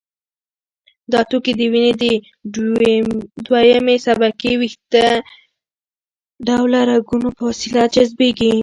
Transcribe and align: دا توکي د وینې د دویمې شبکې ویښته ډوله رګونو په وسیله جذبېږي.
دا 1.11 1.19
توکي 1.29 1.53
د 1.59 1.61
وینې 1.73 1.93
د 2.01 2.03
دویمې 3.47 3.95
شبکې 4.05 4.51
ویښته 4.59 5.05
ډوله 6.45 6.79
رګونو 6.89 7.27
په 7.37 7.41
وسیله 7.49 7.81
جذبېږي. 7.93 8.53